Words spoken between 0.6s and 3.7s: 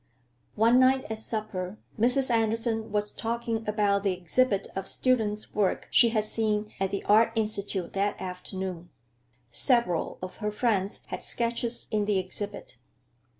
night at supper Mrs. Andersen was talking